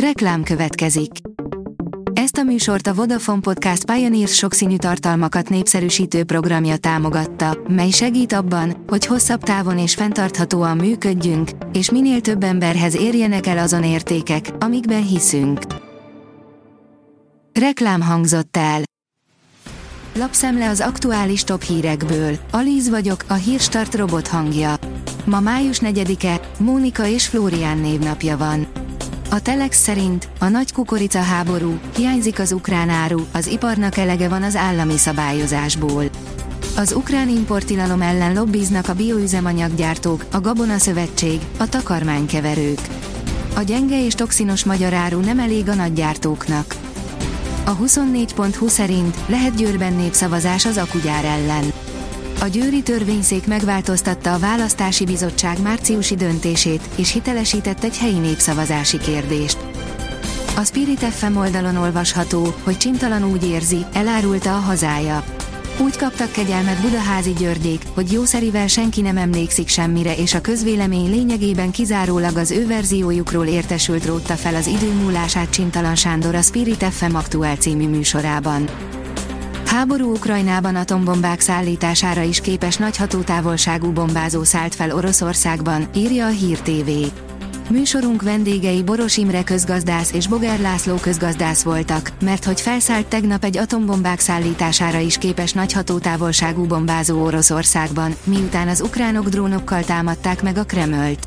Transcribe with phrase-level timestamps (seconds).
[0.00, 1.10] Reklám következik.
[2.12, 8.84] Ezt a műsort a Vodafone Podcast Pioneers sokszínű tartalmakat népszerűsítő programja támogatta, mely segít abban,
[8.86, 15.06] hogy hosszabb távon és fenntarthatóan működjünk, és minél több emberhez érjenek el azon értékek, amikben
[15.06, 15.60] hiszünk.
[17.52, 18.80] Reklám hangzott el.
[20.14, 22.38] Lapszemle az aktuális top hírekből.
[22.50, 24.74] Alíz vagyok, a hírstart robot hangja.
[25.24, 28.84] Ma május 4-e, Mónika és Flórián névnapja van.
[29.30, 34.42] A Telex szerint a nagy kukorica háború, hiányzik az ukrán áru, az iparnak elege van
[34.42, 36.04] az állami szabályozásból.
[36.76, 42.80] Az ukrán importilalom ellen lobbiznak a bioüzemanyaggyártók, a Gabona Szövetség, a takarmánykeverők.
[43.56, 46.74] A gyenge és toxinos magyar áru nem elég a nagygyártóknak.
[47.64, 51.72] A 24.20 szerint lehet Győrben népszavazás az akugyár ellen.
[52.40, 59.58] A győri törvényszék megváltoztatta a választási bizottság márciusi döntését, és hitelesített egy helyi népszavazási kérdést.
[60.56, 65.24] A Spirit FM oldalon olvasható, hogy Csintalan úgy érzi, elárulta a hazája.
[65.80, 71.70] Úgy kaptak kegyelmet Budaházi Györgyék, hogy jószerivel senki nem emlékszik semmire és a közvélemény lényegében
[71.70, 77.14] kizárólag az ő verziójukról értesült rótta fel az idő múlását Csintalan Sándor a Spirit FM
[77.14, 78.68] aktuál című műsorában.
[79.76, 86.60] Háború Ukrajnában atombombák szállítására is képes nagy hatótávolságú bombázó szállt fel Oroszországban, írja a Hír
[86.60, 86.90] TV.
[87.70, 93.56] Műsorunk vendégei Boros Imre közgazdász és Boger László közgazdász voltak, mert hogy felszállt tegnap egy
[93.56, 100.64] atombombák szállítására is képes nagy hatótávolságú bombázó Oroszországban, miután az ukránok drónokkal támadták meg a
[100.64, 101.26] Kremölt.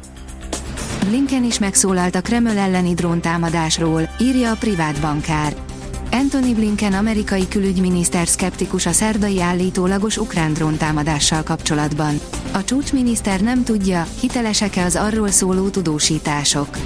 [1.08, 5.69] Blinken is megszólalt a Kreml elleni dróntámadásról, írja a privát bankár.
[6.12, 12.20] Anthony Blinken amerikai külügyminiszter szkeptikus a szerdai állítólagos ukrán dróntámadással kapcsolatban.
[12.52, 16.78] A csúcsminiszter nem tudja, hitelesek-e az arról szóló tudósítások.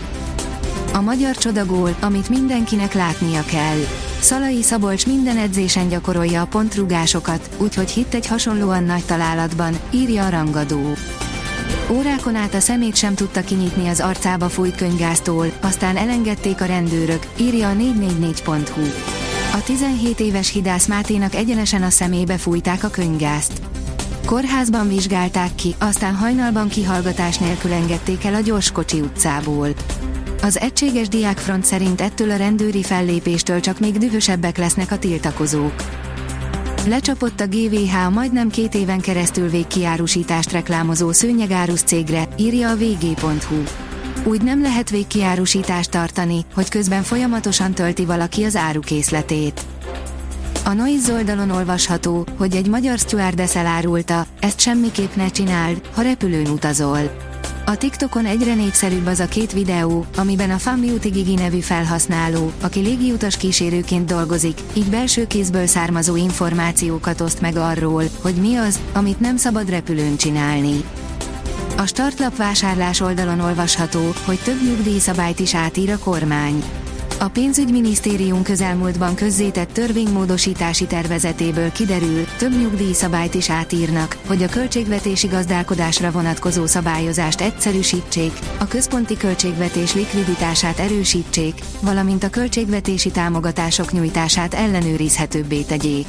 [0.93, 3.79] A magyar csodagól, amit mindenkinek látnia kell.
[4.19, 10.29] Szalai Szabolcs minden edzésen gyakorolja a pontrugásokat, úgyhogy hitt egy hasonlóan nagy találatban, írja a
[10.29, 10.93] rangadó.
[11.89, 17.27] Órákon át a szemét sem tudta kinyitni az arcába fújt könyvgáztól, aztán elengedték a rendőrök,
[17.37, 18.81] írja a 444.hu.
[19.53, 23.61] A 17 éves Hidász Máténak egyenesen a szemébe fújták a könyvgázt.
[24.25, 29.67] Kórházban vizsgálták ki, aztán hajnalban kihallgatás nélkül engedték el a Gyorskocsi utcából.
[30.41, 35.73] Az egységes diákfront szerint ettől a rendőri fellépéstől csak még dühösebbek lesznek a tiltakozók.
[36.87, 43.63] Lecsapott a GVH majdnem két éven keresztül végkiárusítást reklámozó szőnyegárus cégre, írja a vg.hu.
[44.23, 49.61] Úgy nem lehet végkiárusítást tartani, hogy közben folyamatosan tölti valaki az árukészletét.
[50.65, 56.47] A Noise oldalon olvasható, hogy egy magyar stewardess elárulta, ezt semmiképp ne csináld, ha repülőn
[56.47, 57.32] utazol.
[57.65, 62.51] A TikTokon egyre népszerűbb az a két videó, amiben a Fan Beauty Gigi nevű felhasználó,
[62.61, 68.79] aki légiutas kísérőként dolgozik, így belső kézből származó információkat oszt meg arról, hogy mi az,
[68.93, 70.83] amit nem szabad repülőn csinálni.
[71.77, 76.63] A startlap vásárlás oldalon olvasható, hogy több nyugdíjszabályt is átír a kormány.
[77.23, 86.11] A pénzügyminisztérium közelmúltban közzétett törvénymódosítási tervezetéből kiderül, több nyugdíjszabályt is átírnak, hogy a költségvetési gazdálkodásra
[86.11, 96.07] vonatkozó szabályozást egyszerűsítsék, a központi költségvetés likviditását erősítsék, valamint a költségvetési támogatások nyújtását ellenőrizhetőbbé tegyék.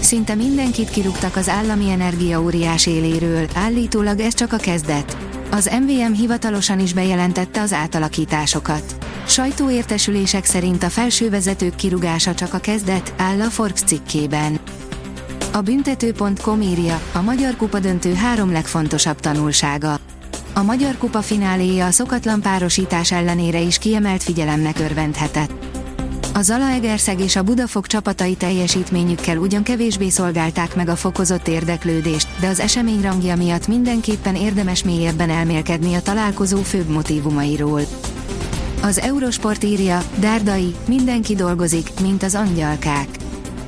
[0.00, 5.16] Szinte mindenkit kirúgtak az állami energia óriás éléről, állítólag ez csak a kezdet.
[5.50, 9.01] Az MVM hivatalosan is bejelentette az átalakításokat.
[9.26, 14.58] Sajtóértesülések szerint a felső vezetők kirugása csak a kezdet, áll a Forbes cikkében.
[15.52, 19.98] A büntető.com írja, a Magyar Kupa döntő három legfontosabb tanulsága.
[20.54, 25.52] A Magyar Kupa fináléja a szokatlan párosítás ellenére is kiemelt figyelemnek örvendhetett.
[26.34, 32.46] A Zalaegerszeg és a Budafok csapatai teljesítményükkel ugyan kevésbé szolgálták meg a fokozott érdeklődést, de
[32.48, 37.80] az esemény rangja miatt mindenképpen érdemes mélyebben elmélkedni a találkozó főbb motivumairól.
[38.82, 43.08] Az Eurosport írja, Dárdai, mindenki dolgozik, mint az angyalkák.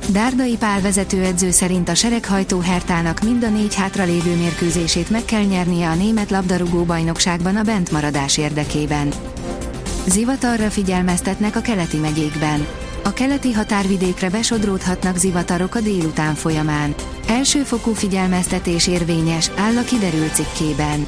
[0.09, 5.89] Dárdai Pál vezetőedző szerint a sereghajtó Hertának mind a négy hátralévő mérkőzését meg kell nyernie
[5.89, 9.13] a német labdarúgó bajnokságban a bentmaradás érdekében.
[10.07, 12.67] Zivatarra figyelmeztetnek a keleti megyékben.
[13.03, 16.95] A keleti határvidékre besodródhatnak zivatarok a délután folyamán.
[17.27, 21.07] Elsőfokú figyelmeztetés érvényes, áll a kiderült cikkében.